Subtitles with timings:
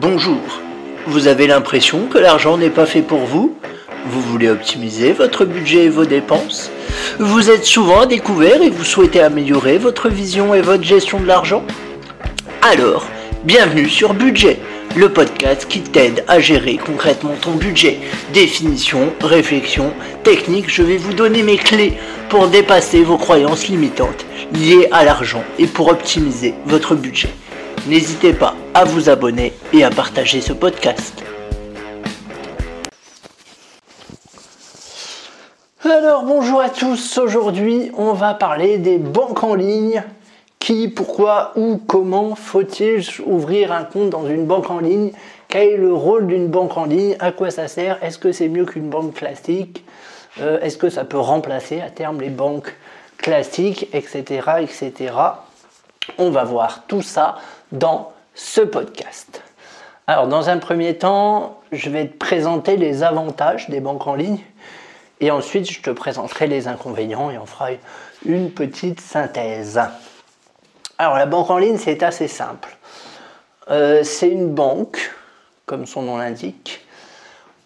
[0.00, 0.40] Bonjour.
[1.06, 3.54] Vous avez l'impression que l'argent n'est pas fait pour vous?
[4.06, 6.70] Vous voulez optimiser votre budget et vos dépenses?
[7.18, 11.26] Vous êtes souvent à découvert et vous souhaitez améliorer votre vision et votre gestion de
[11.26, 11.64] l'argent?
[12.62, 13.08] Alors,
[13.44, 14.58] bienvenue sur Budget,
[14.96, 17.98] le podcast qui t'aide à gérer concrètement ton budget.
[18.32, 19.92] Définition, réflexion,
[20.24, 21.92] technique, je vais vous donner mes clés
[22.30, 24.24] pour dépasser vos croyances limitantes
[24.54, 27.28] liées à l'argent et pour optimiser votre budget.
[27.86, 31.24] N'hésitez pas à vous abonner et à partager ce podcast.
[35.82, 40.02] Alors bonjour à tous, aujourd'hui on va parler des banques en ligne.
[40.58, 45.12] Qui, pourquoi, où, comment faut-il ouvrir un compte dans une banque en ligne?
[45.48, 47.16] Quel est le rôle d'une banque en ligne?
[47.18, 47.98] À quoi ça sert?
[48.04, 49.84] Est-ce que c'est mieux qu'une banque classique?
[50.38, 52.74] Euh, Est-ce que ça peut remplacer à terme les banques
[53.16, 54.22] classiques, etc.,
[54.60, 55.12] etc.
[56.18, 57.36] On va voir tout ça
[57.72, 59.42] dans ce podcast.
[60.06, 64.40] Alors, dans un premier temps, je vais te présenter les avantages des banques en ligne
[65.20, 67.68] et ensuite je te présenterai les inconvénients et on fera
[68.24, 69.80] une petite synthèse.
[70.98, 72.76] Alors, la banque en ligne, c'est assez simple.
[73.70, 75.12] Euh, c'est une banque,
[75.66, 76.84] comme son nom l'indique,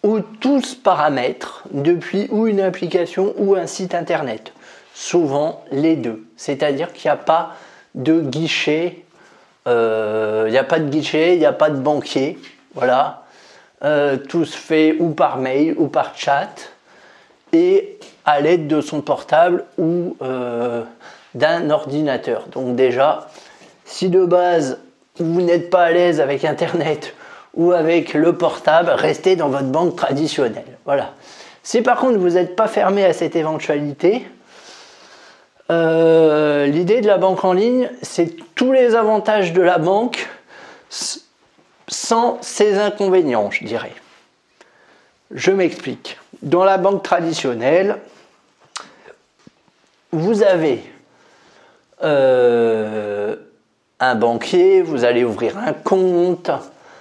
[0.03, 4.53] où tout se paramètre depuis ou une application ou un site internet.
[4.93, 6.27] Souvent les deux.
[6.37, 7.55] C'est-à-dire qu'il n'y a pas
[7.95, 9.05] de guichet
[9.67, 12.37] il euh, n'y a pas de guichet, il n'y a pas de banquier.
[12.75, 13.23] Voilà.
[13.83, 16.69] Euh, tout se fait ou par mail ou par chat
[17.51, 20.83] et à l'aide de son portable ou euh,
[21.33, 22.45] d'un ordinateur.
[22.51, 23.27] Donc déjà,
[23.85, 24.77] si de base
[25.17, 27.15] vous n'êtes pas à l'aise avec Internet
[27.55, 30.77] ou avec le portable, restez dans votre banque traditionnelle.
[30.85, 31.13] Voilà.
[31.63, 34.27] Si par contre vous n'êtes pas fermé à cette éventualité,
[35.71, 40.27] euh, l'idée de la banque en ligne, c'est tous les avantages de la banque
[41.87, 43.93] sans ses inconvénients, je dirais.
[45.31, 46.19] Je m'explique.
[46.41, 47.97] Dans la banque traditionnelle,
[50.11, 50.83] vous avez
[52.03, 53.35] euh,
[53.99, 56.51] un banquier, vous allez ouvrir un compte,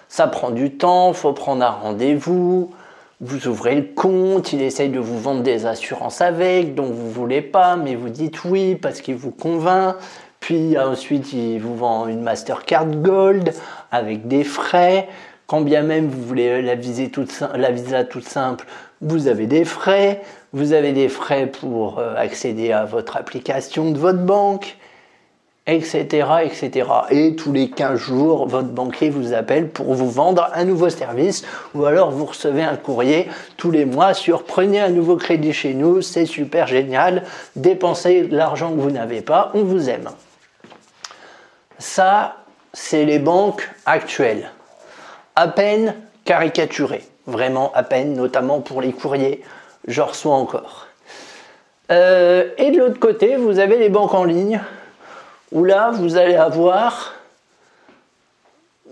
[0.08, 2.72] ça prend du temps, il faut prendre un rendez-vous,
[3.20, 7.42] vous ouvrez le compte, il essaye de vous vendre des assurances avec, dont vous voulez
[7.42, 9.96] pas, mais vous dites oui parce qu'il vous convainc.
[10.40, 13.54] Puis ensuite, il vous vend une Mastercard Gold
[13.90, 15.08] avec des frais.
[15.46, 18.66] Quand bien même vous voulez la, toute, la visa toute simple,
[19.00, 20.20] vous avez des frais.
[20.52, 24.76] Vous avez des frais pour euh, accéder à votre application de votre banque
[25.66, 26.88] etc., etc.
[27.10, 31.44] Et tous les 15 jours, votre banquier vous appelle pour vous vendre un nouveau service
[31.74, 35.72] ou alors vous recevez un courrier tous les mois sur prenez un nouveau crédit chez
[35.72, 37.22] nous, c'est super génial,
[37.56, 40.10] dépensez l'argent que vous n'avez pas, on vous aime.
[41.78, 42.36] Ça,
[42.74, 44.50] c'est les banques actuelles.
[45.36, 49.42] À peine caricaturées, vraiment à peine, notamment pour les courriers,
[49.88, 50.88] je reçois encore.
[51.90, 54.60] Euh, et de l'autre côté, vous avez les banques en ligne
[55.54, 57.14] où là, vous allez avoir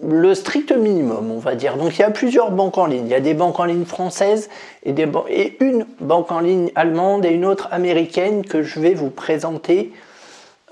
[0.03, 1.77] le strict minimum, on va dire.
[1.77, 3.05] Donc il y a plusieurs banques en ligne.
[3.07, 4.49] Il y a des banques en ligne françaises
[4.85, 8.95] et, des et une banque en ligne allemande et une autre américaine que je vais
[8.95, 9.93] vous présenter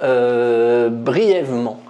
[0.02, 1.80] euh, brièvement.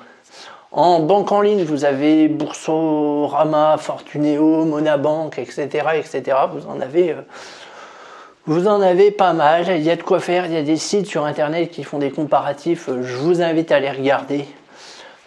[0.72, 6.36] En banque en ligne, vous avez Boursorama, Fortuneo, Monabank, etc., etc.
[6.52, 7.22] Vous en avez euh,
[8.46, 10.76] vous en avez pas mal, il y a de quoi faire, il y a des
[10.76, 14.46] sites sur internet qui font des comparatifs, je vous invite à les regarder.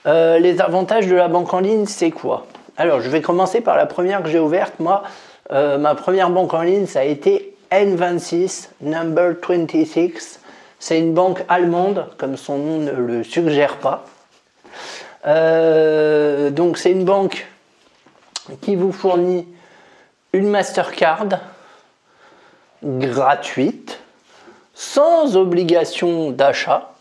[0.05, 2.45] Euh, les avantages de la banque en ligne, c'est quoi?
[2.75, 4.79] Alors je vais commencer par la première que j'ai ouverte.
[4.79, 5.03] Moi,
[5.51, 10.39] euh, ma première banque en ligne, ça a été N26, Number 26.
[10.79, 14.05] C'est une banque allemande, comme son nom ne le suggère pas.
[15.25, 17.47] Euh, donc c'est une banque
[18.61, 19.47] qui vous fournit
[20.33, 21.39] une Mastercard,
[22.83, 23.99] gratuite,
[24.73, 26.93] sans obligation d'achat.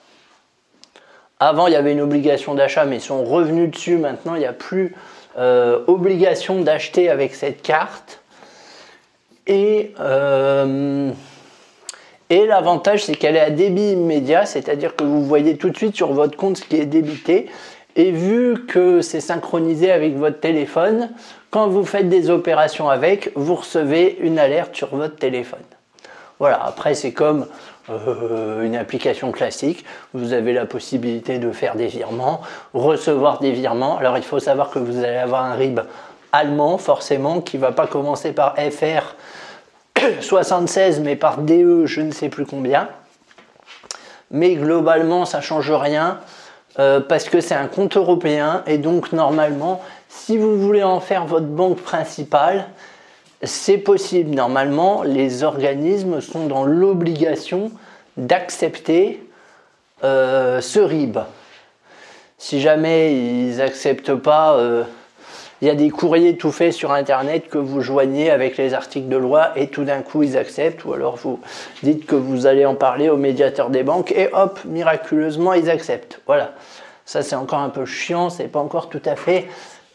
[1.41, 3.97] Avant, il y avait une obligation d'achat, mais ils sont revenus dessus.
[3.97, 4.95] Maintenant, il n'y a plus
[5.39, 8.21] euh, obligation d'acheter avec cette carte.
[9.47, 11.11] Et, euh,
[12.31, 15.97] et l'avantage, c'est qu'elle est à débit immédiat, c'est-à-dire que vous voyez tout de suite
[15.97, 17.51] sur votre compte ce qui est débité.
[17.97, 21.11] Et vu que c'est synchronisé avec votre téléphone,
[21.51, 25.61] quand vous faites des opérations avec, vous recevez une alerte sur votre téléphone.
[26.43, 27.47] Voilà, après c'est comme
[27.89, 32.41] euh, une application classique, vous avez la possibilité de faire des virements,
[32.75, 33.97] recevoir des virements.
[33.99, 35.79] Alors il faut savoir que vous allez avoir un RIB
[36.33, 39.15] allemand forcément qui va pas commencer par FR
[40.21, 42.89] 76 mais par DE je ne sais plus combien.
[44.33, 46.19] Mais globalement ça change rien.
[46.81, 51.25] euh, parce que c'est un compte européen et donc normalement, si vous voulez en faire
[51.25, 52.67] votre banque principale,
[53.43, 54.31] c'est possible.
[54.35, 57.71] Normalement, les organismes sont dans l'obligation
[58.17, 59.27] d'accepter
[60.05, 61.19] euh, ce RIB.
[62.39, 64.85] Si jamais ils n'acceptent pas, euh,
[65.61, 69.09] il y a des courriers tout faits sur Internet que vous joignez avec les articles
[69.09, 71.39] de loi et tout d'un coup ils acceptent, ou alors vous
[71.85, 76.21] dites que vous allez en parler au médiateur des banques et hop, miraculeusement ils acceptent.
[76.27, 76.53] Voilà.
[77.05, 79.47] Ça c'est encore un peu chiant, c'est pas encore tout à fait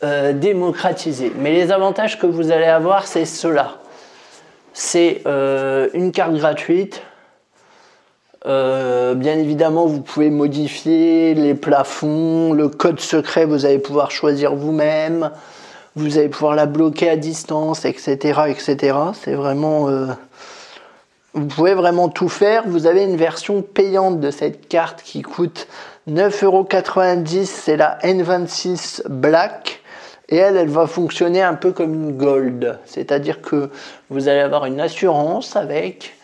[0.03, 1.31] euh, démocratisé.
[1.38, 3.77] Mais les avantages que vous allez avoir, c'est cela.
[4.73, 7.01] C'est euh, une carte gratuite.
[8.45, 14.53] Euh, bien évidemment, vous pouvez modifier les plafonds, le code secret, vous allez pouvoir choisir
[14.53, 15.31] vous-même.
[15.95, 18.95] Vous allez pouvoir la bloquer à distance, etc., etc.
[19.13, 19.89] C'est vraiment
[21.38, 22.63] vous pouvez vraiment tout faire.
[22.65, 25.67] Vous avez une version payante de cette carte qui coûte
[26.09, 27.45] 9,90€.
[27.45, 29.81] C'est la N26 Black.
[30.29, 32.79] Et elle, elle va fonctionner un peu comme une gold.
[32.85, 33.69] C'est-à-dire que
[34.09, 36.15] vous allez avoir une assurance avec.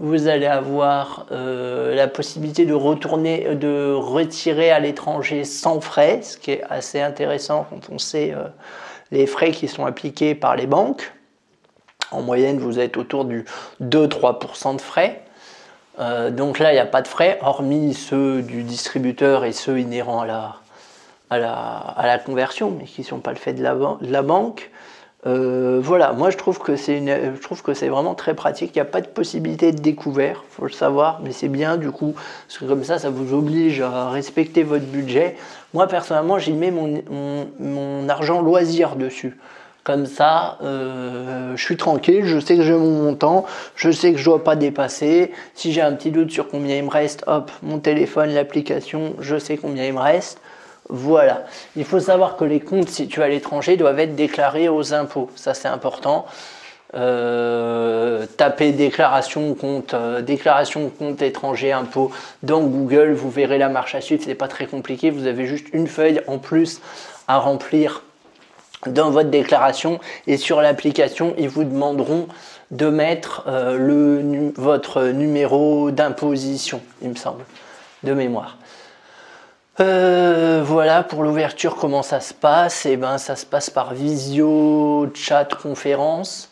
[0.00, 6.36] Vous allez avoir euh, la possibilité de retourner, de retirer à l'étranger sans frais, ce
[6.36, 8.44] qui est assez intéressant quand on sait euh,
[9.10, 11.12] les frais qui sont appliqués par les banques.
[12.12, 13.44] En moyenne, vous êtes autour du
[13.82, 15.22] 2-3% de frais.
[15.98, 19.80] Euh, donc là, il n'y a pas de frais, hormis ceux du distributeur et ceux
[19.80, 20.56] inhérents à la,
[21.30, 24.70] à la, conversion, mais qui ne sont pas le fait de la, banque.
[25.26, 28.70] Euh, voilà, moi je trouve que c'est vraiment très pratique.
[28.74, 31.90] Il n'y a pas de possibilité de découvert, faut le savoir, mais c'est bien du
[31.90, 32.14] coup,
[32.46, 35.36] parce que comme ça, ça vous oblige à respecter votre budget.
[35.74, 39.36] Moi personnellement, j'y mets mon, argent loisir dessus.
[39.84, 44.18] Comme ça, euh, je suis tranquille, je sais que j'ai mon montant, je sais que
[44.18, 45.32] je ne dois pas dépasser.
[45.54, 49.38] Si j'ai un petit doute sur combien il me reste, hop, mon téléphone, l'application, je
[49.38, 50.40] sais combien il me reste.
[50.88, 51.44] Voilà.
[51.76, 55.30] Il faut savoir que les comptes situés à l'étranger doivent être déclarés aux impôts.
[55.34, 56.26] Ça, c'est important.
[56.94, 62.10] Euh, tapez déclaration compte, euh, déclaration compte étranger impôt
[62.42, 64.22] dans Google, vous verrez la marche à suivre.
[64.24, 65.10] C'est pas très compliqué.
[65.10, 66.80] Vous avez juste une feuille en plus
[67.26, 68.02] à remplir
[68.86, 72.28] dans votre déclaration et sur l'application, ils vous demanderont
[72.70, 77.44] de mettre euh, votre numéro d'imposition, il me semble,
[78.02, 78.56] de mémoire.
[79.80, 82.84] Euh, voilà pour l'ouverture, comment ça se passe?
[82.84, 86.50] Et eh ben, ça se passe par visio, chat, conférence.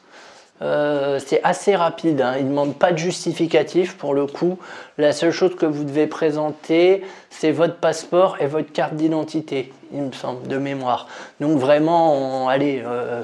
[0.63, 2.35] Euh, c'est assez rapide, hein.
[2.39, 4.59] il ne demande pas de justificatif pour le coup.
[4.97, 10.03] La seule chose que vous devez présenter, c'est votre passeport et votre carte d'identité, il
[10.03, 11.09] me semble, de mémoire.
[11.41, 13.23] Donc vraiment, allez, euh,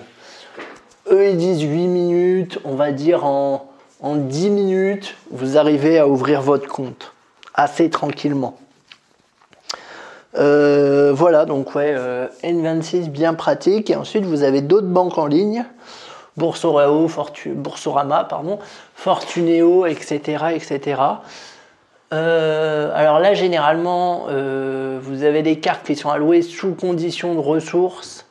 [1.11, 3.71] eux ils disent 8 minutes, on va dire en,
[4.01, 7.13] en 10 minutes, vous arrivez à ouvrir votre compte
[7.55, 8.59] assez tranquillement.
[10.35, 11.95] Euh, voilà, donc ouais,
[12.43, 13.91] N26 bien pratique.
[13.91, 15.65] Et ensuite, vous avez d'autres banques en ligne.
[16.37, 18.59] Boursorama, pardon,
[18.95, 20.45] Fortuneo, etc.
[20.55, 20.97] etc.
[22.13, 27.41] Euh, alors là, généralement, euh, vous avez des cartes qui sont allouées sous condition de
[27.41, 28.27] ressources.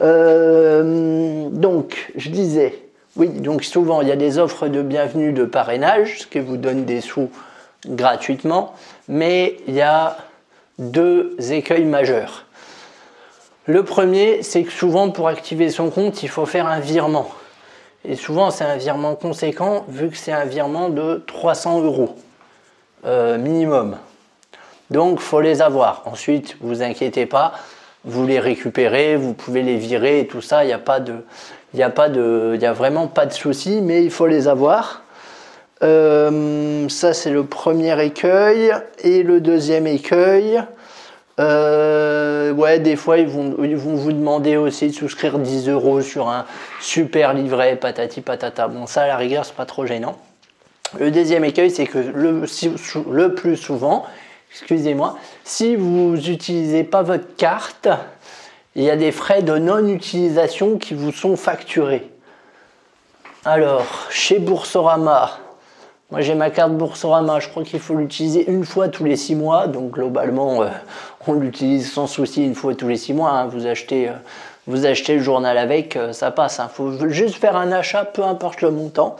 [0.00, 2.87] Euh, donc, je disais,
[3.18, 6.56] oui, donc souvent, il y a des offres de bienvenue de parrainage, ce qui vous
[6.56, 7.30] donne des sous
[7.84, 8.74] gratuitement.
[9.08, 10.18] Mais il y a
[10.78, 12.46] deux écueils majeurs.
[13.66, 17.28] Le premier, c'est que souvent pour activer son compte, il faut faire un virement.
[18.04, 22.14] Et souvent, c'est un virement conséquent vu que c'est un virement de 300 euros
[23.04, 23.96] euh, minimum.
[24.90, 26.02] Donc, faut les avoir.
[26.06, 27.52] Ensuite, vous inquiétez pas,
[28.08, 30.64] vous les récupérez, vous pouvez les virer et tout ça.
[30.64, 31.14] Il n'y a pas de,
[31.74, 35.02] il a pas de, il a vraiment pas de souci, mais il faut les avoir.
[35.82, 38.72] Euh, ça, c'est le premier écueil.
[39.04, 40.60] Et le deuxième écueil,
[41.38, 46.46] euh, ouais, des fois, ils vont, vous demander aussi de souscrire 10 euros sur un
[46.80, 48.68] super livret, patati patata.
[48.68, 50.18] Bon, ça, à la rigueur, c'est pas trop gênant.
[50.98, 52.42] Le deuxième écueil, c'est que le,
[53.10, 54.06] le, plus souvent,
[54.50, 57.88] excusez-moi, si vous n'utilisez pas votre carte,
[58.74, 62.10] il y a des frais de non-utilisation qui vous sont facturés.
[63.44, 65.30] Alors, chez Boursorama,
[66.10, 69.34] moi j'ai ma carte Boursorama, je crois qu'il faut l'utiliser une fois tous les six
[69.34, 70.68] mois, donc globalement euh,
[71.26, 73.30] on l'utilise sans souci une fois tous les six mois.
[73.30, 73.46] Hein.
[73.46, 74.12] Vous, achetez, euh,
[74.66, 76.58] vous achetez le journal avec, euh, ça passe.
[76.58, 76.70] Il hein.
[76.72, 79.16] faut juste faire un achat, peu importe le montant.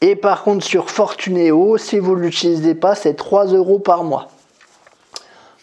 [0.00, 4.28] Et par contre sur Fortunéo, si vous ne l'utilisez pas, c'est 3 euros par mois.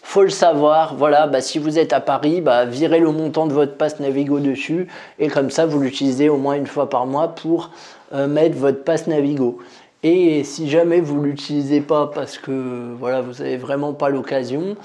[0.08, 3.52] Faut le savoir, voilà, bah, si vous êtes à Paris, bah, virez le montant de
[3.52, 4.88] votre passe Navigo dessus
[5.18, 7.72] et comme ça vous l'utilisez au moins une fois par mois pour
[8.12, 9.58] mettre votre passe Navigo.
[10.02, 14.78] Et si jamais vous ne l'utilisez pas parce que voilà, vous n'avez vraiment pas l'occasion,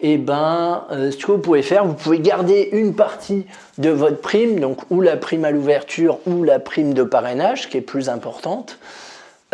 [0.00, 3.46] et eh ben, euh, ce que vous pouvez faire, vous pouvez garder une partie
[3.78, 7.76] de votre prime, donc ou la prime à l'ouverture ou la prime de parrainage, qui
[7.76, 8.80] est plus importante,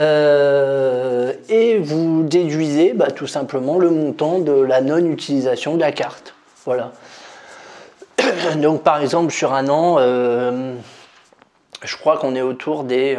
[0.01, 6.35] euh, et vous déduisez bah, tout simplement le montant de la non-utilisation de la carte.
[6.65, 6.93] Voilà.
[8.57, 10.75] donc par exemple, sur un an, euh,
[11.83, 13.19] je crois qu'on est autour des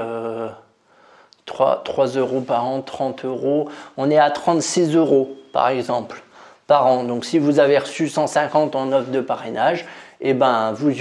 [1.46, 3.70] 3, 3 euros par an, 30 euros.
[3.98, 6.24] On est à 36 euros, par exemple,
[6.68, 7.04] par an.
[7.04, 9.86] Donc, si vous avez reçu 150 en offre de parrainage,
[10.22, 10.92] eh ben, vous,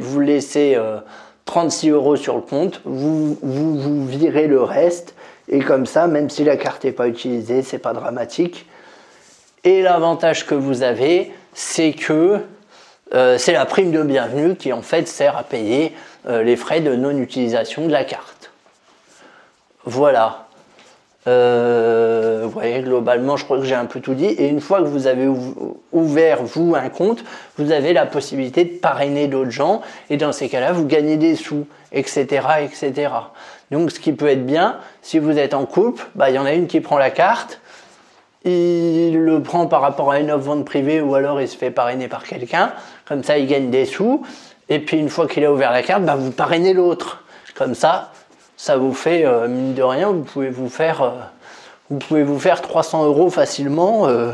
[0.00, 0.78] vous laissez
[1.44, 5.14] 36 euh, euros sur le compte, vous, vous, virez le reste.
[5.48, 8.66] Et comme ça, même si la carte n'est pas utilisée, c'est pas dramatique.
[9.64, 12.40] Et l'avantage que vous avez, c'est que
[13.14, 15.92] euh, c'est la prime de bienvenue qui en fait sert à payer
[16.26, 18.50] euh, les frais de non-utilisation de la carte.
[19.84, 20.48] Voilà.
[21.28, 24.26] Euh, voyez, globalement, je crois que j'ai un peu tout dit.
[24.26, 25.28] Et une fois que vous avez
[25.92, 27.24] ouvert, vous, un compte,
[27.58, 29.82] vous avez la possibilité de parrainer d'autres gens.
[30.10, 33.10] Et dans ces cas-là, vous gagnez des sous, etc., etc.
[33.70, 36.44] Donc, ce qui peut être bien, si vous êtes en couple, bah, il y en
[36.44, 37.60] a une qui prend la carte.
[38.44, 41.70] Il le prend par rapport à une offre vente privée ou alors il se fait
[41.70, 42.72] parrainer par quelqu'un.
[43.06, 44.24] Comme ça, il gagne des sous.
[44.68, 47.24] Et puis, une fois qu'il a ouvert la carte, bah, vous parrainez l'autre.
[47.54, 48.10] Comme ça,
[48.62, 51.10] ça vous fait, euh, mine de rien, vous pouvez vous faire, euh,
[51.90, 54.06] vous pouvez vous faire 300 euros facilement.
[54.06, 54.30] Euh,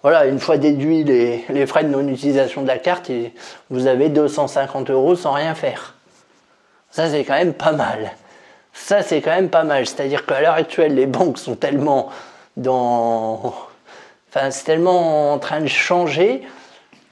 [0.00, 3.10] voilà, une fois déduit les, frais de non-utilisation de la carte,
[3.68, 5.96] vous avez 250 euros sans rien faire.
[6.90, 8.12] Ça, c'est quand même pas mal.
[8.72, 9.86] Ça, c'est quand même pas mal.
[9.86, 12.08] C'est-à-dire qu'à l'heure actuelle, les banques sont tellement
[12.56, 13.54] dans.
[14.30, 16.40] Enfin, c'est tellement en train de changer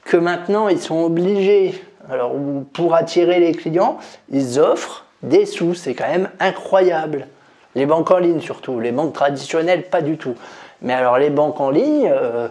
[0.05, 1.83] que maintenant, ils sont obligés.
[2.09, 2.31] Alors,
[2.73, 3.99] pour attirer les clients,
[4.31, 7.27] ils offrent des sous, c'est quand même incroyable.
[7.75, 10.35] Les banques en ligne surtout, les banques traditionnelles pas du tout.
[10.81, 12.47] Mais alors les banques en ligne, euh,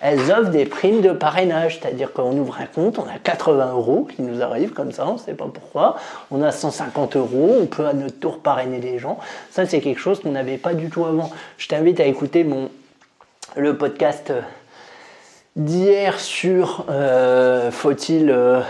[0.00, 4.08] elles offrent des primes de parrainage, c'est-à-dire qu'on ouvre un compte, on a 80 euros
[4.14, 5.96] qui nous arrivent comme ça, on ne sait pas pourquoi.
[6.30, 9.18] On a 150 euros, on peut à notre tour parrainer les gens.
[9.50, 11.30] Ça, c'est quelque chose qu'on n'avait pas du tout avant.
[11.56, 12.70] Je t'invite à écouter mon,
[13.56, 14.40] le podcast euh,
[15.58, 18.62] d'hier sur euh, faut-il euh,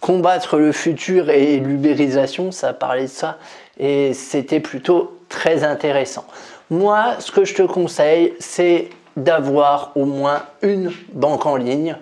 [0.00, 3.36] combattre le futur et l'ubérisation, ça parlait de ça
[3.78, 6.24] et c'était plutôt très intéressant.
[6.70, 11.96] Moi, ce que je te conseille, c'est d'avoir au moins une banque en ligne.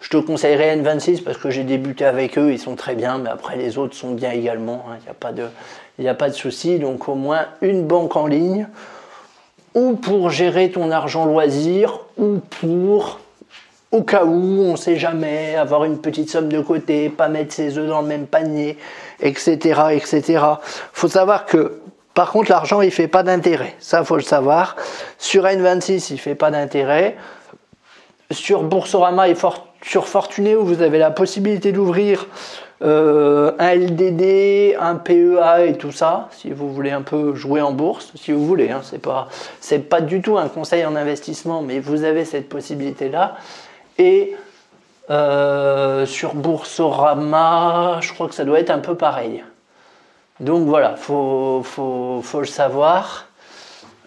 [0.00, 3.30] Je te conseillerais N26 parce que j'ai débuté avec eux, ils sont très bien, mais
[3.30, 5.48] après les autres sont bien également, il hein, n'y a pas de,
[6.06, 6.78] a pas de souci.
[6.78, 8.66] Donc au moins une banque en ligne
[9.74, 13.20] ou pour gérer ton argent loisir, ou pour,
[13.92, 17.54] au cas où, on ne sait jamais, avoir une petite somme de côté, pas mettre
[17.54, 18.78] ses œufs dans le même panier,
[19.20, 19.80] etc.
[19.92, 20.44] etc.
[20.92, 21.80] faut savoir que,
[22.14, 23.76] par contre, l'argent, il fait pas d'intérêt.
[23.78, 24.76] Ça, faut le savoir.
[25.18, 27.16] Sur N26, il fait pas d'intérêt.
[28.32, 29.34] Sur Boursorama et
[29.82, 32.26] sur Fortunéo, vous avez la possibilité d'ouvrir
[32.82, 37.72] euh, un LDD, un PEA et tout ça, si vous voulez un peu jouer en
[37.72, 38.80] bourse, si vous voulez, hein,
[39.60, 43.36] c'est pas, du tout un conseil en investissement, mais vous avez cette possibilité-là.
[43.98, 44.34] Et
[45.10, 49.44] euh, sur Boursorama, je crois que ça doit être un peu pareil.
[50.40, 53.26] Donc voilà, faut, faut, faut le savoir.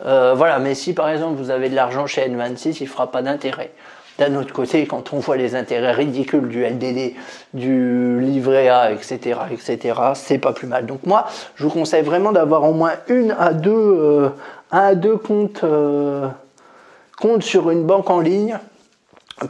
[0.05, 3.11] Euh, voilà, mais si par exemple vous avez de l'argent chez N26, il ne fera
[3.11, 3.71] pas d'intérêt.
[4.19, 7.15] D'un autre côté, quand on voit les intérêts ridicules du LDD,
[7.53, 10.85] du livret A, etc., etc., c'est pas plus mal.
[10.85, 14.29] Donc moi, je vous conseille vraiment d'avoir au moins une à deux, euh,
[14.71, 16.27] un à deux comptes, euh,
[17.19, 18.59] comptes sur une banque en ligne,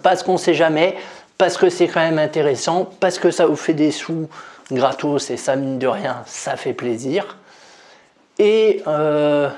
[0.01, 0.95] parce qu'on sait jamais,
[1.37, 4.29] parce que c'est quand même intéressant, parce que ça vous fait des sous
[4.71, 7.37] gratos et ça mine de rien, ça fait plaisir.
[8.39, 9.49] Et, euh,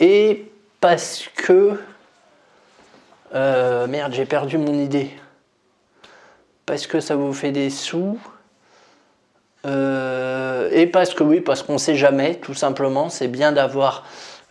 [0.00, 0.50] et
[0.80, 1.78] parce que
[3.34, 5.10] euh, merde, j'ai perdu mon idée.
[6.66, 8.18] Parce que ça vous fait des sous.
[9.64, 13.08] Euh, et parce que oui, parce qu'on ne sait jamais, tout simplement.
[13.08, 14.04] C'est bien d'avoir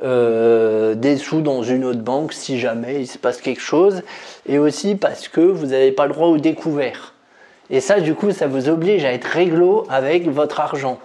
[0.04, 4.02] euh, des sous dans une autre banque si jamais il se passe quelque chose.
[4.48, 7.14] Et aussi parce que vous n'avez pas le droit au découvert.
[7.70, 11.00] Et ça, du coup, ça vous oblige à être réglo avec votre argent.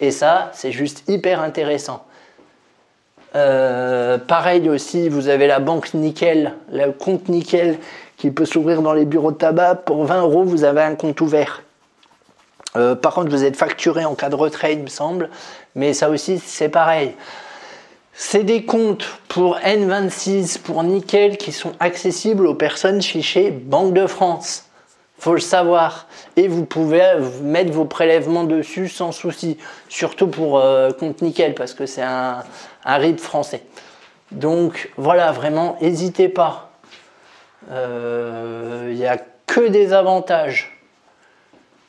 [0.00, 2.04] Et ça, c'est juste hyper intéressant.
[3.36, 7.78] Euh, pareil aussi, vous avez la banque nickel, le compte nickel
[8.16, 9.76] qui peut s'ouvrir dans les bureaux de tabac.
[9.76, 11.62] Pour 20 euros, vous avez un compte ouvert.
[12.76, 15.30] Euh, par contre, vous êtes facturé en cas de retrait, il me semble.
[15.74, 17.14] Mais ça aussi, c'est pareil.
[18.14, 24.06] C'est des comptes pour N26, pour Nickel, qui sont accessibles aux personnes fichées Banque de
[24.06, 24.67] France
[25.18, 26.06] faut le savoir.
[26.36, 27.02] Et vous pouvez
[27.42, 29.58] mettre vos prélèvements dessus sans souci.
[29.88, 32.44] Surtout pour euh, compte nickel, parce que c'est un,
[32.84, 33.62] un français.
[34.32, 36.70] Donc voilà, vraiment, n'hésitez pas.
[37.62, 40.78] Il euh, n'y a que des avantages.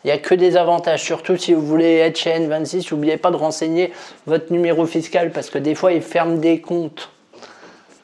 [0.03, 3.31] Il n'y a que des avantages, surtout si vous voulez être chez N26, n'oubliez pas
[3.31, 3.91] de renseigner
[4.27, 7.09] votre numéro fiscal parce que des fois ils ferment des comptes.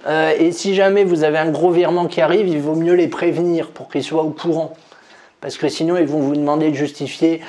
[0.06, 3.08] Euh, et si jamais vous avez un gros virement qui arrive, il vaut mieux les
[3.08, 4.74] prévenir pour qu'ils soient au courant
[5.42, 7.42] parce que sinon ils vont vous demander de justifier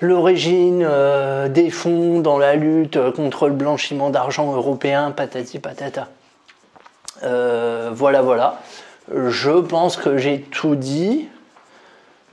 [0.00, 6.08] l'origine euh, des fonds dans la lutte contre le blanchiment d'argent européen, patati patata.
[7.22, 8.60] Euh, voilà, voilà.
[9.14, 11.28] Je pense que j'ai tout dit.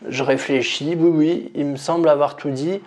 [0.09, 2.81] Je réfléchis, oui, oui, il me semble avoir tout dit.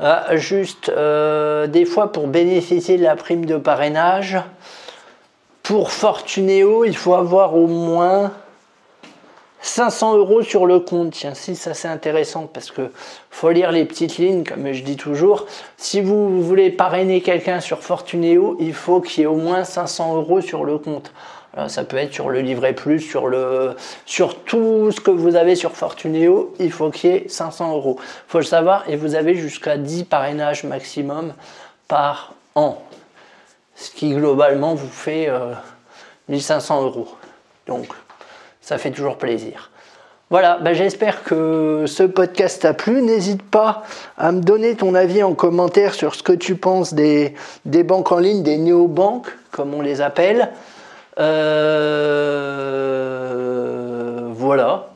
[0.00, 4.38] Ah, juste, euh, des fois, pour bénéficier de la prime de parrainage,
[5.62, 8.32] pour Fortunéo, il faut avoir au moins
[9.66, 11.12] 500 euros sur le compte.
[11.12, 12.92] Tiens, si ça c'est intéressant parce que
[13.30, 15.46] faut lire les petites lignes, comme je dis toujours.
[15.76, 20.16] Si vous voulez parrainer quelqu'un sur Fortunéo, il faut qu'il y ait au moins 500
[20.16, 21.12] euros sur le compte.
[21.66, 23.74] ça peut être sur le livret plus, sur, le,
[24.04, 27.98] sur tout ce que vous avez sur Fortunéo, il faut qu'il y ait 500 euros.
[28.28, 31.34] faut le savoir et vous avez jusqu'à 10 parrainages maximum
[31.88, 32.78] par an.
[33.74, 35.28] Ce qui globalement vous fait
[36.28, 37.08] 1500 euh, euros.
[37.66, 37.88] Donc
[38.66, 39.70] ça fait toujours plaisir.
[40.28, 43.00] Voilà, bah, j'espère que ce podcast t'a plu.
[43.00, 43.84] N'hésite pas
[44.18, 48.18] à me donner ton avis en commentaire sur ce que tu penses des, banques en
[48.18, 50.50] ligne, des néobanques, comme on les appelle.
[51.20, 51.76] Euh,
[54.32, 54.88] voilà.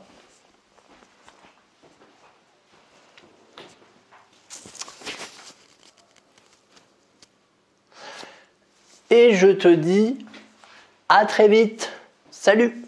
[9.09, 10.25] Et je te dis
[11.07, 11.89] à très vite.
[12.31, 12.80] Salut